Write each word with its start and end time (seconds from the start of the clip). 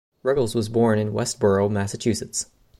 Ruggles 0.23 0.55
was 0.55 0.67
born 0.67 0.97
in 0.97 1.13
Westborough, 1.13 1.69
Massachusetts. 1.69 2.47